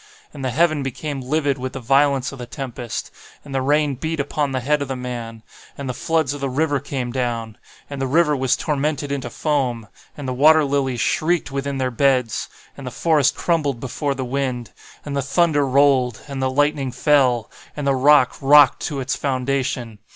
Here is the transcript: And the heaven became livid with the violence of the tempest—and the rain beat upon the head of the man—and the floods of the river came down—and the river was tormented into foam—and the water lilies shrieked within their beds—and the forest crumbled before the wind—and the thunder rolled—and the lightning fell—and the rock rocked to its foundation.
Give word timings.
And 0.33 0.43
the 0.43 0.49
heaven 0.49 0.81
became 0.81 1.21
livid 1.21 1.59
with 1.59 1.73
the 1.73 1.79
violence 1.79 2.31
of 2.31 2.39
the 2.39 2.47
tempest—and 2.47 3.53
the 3.53 3.61
rain 3.61 3.93
beat 3.93 4.19
upon 4.19 4.51
the 4.51 4.59
head 4.61 4.81
of 4.81 4.87
the 4.87 4.95
man—and 4.95 5.87
the 5.87 5.93
floods 5.93 6.33
of 6.33 6.41
the 6.41 6.49
river 6.49 6.79
came 6.79 7.11
down—and 7.11 8.01
the 8.01 8.07
river 8.07 8.35
was 8.35 8.55
tormented 8.57 9.11
into 9.11 9.29
foam—and 9.29 10.27
the 10.27 10.33
water 10.33 10.65
lilies 10.65 11.01
shrieked 11.01 11.51
within 11.51 11.77
their 11.77 11.91
beds—and 11.91 12.87
the 12.87 12.89
forest 12.89 13.35
crumbled 13.35 13.79
before 13.79 14.15
the 14.15 14.25
wind—and 14.25 15.15
the 15.15 15.21
thunder 15.21 15.67
rolled—and 15.67 16.41
the 16.41 16.49
lightning 16.49 16.91
fell—and 16.91 17.85
the 17.85 17.93
rock 17.93 18.35
rocked 18.41 18.79
to 18.81 19.01
its 19.01 19.15
foundation. 19.15 19.99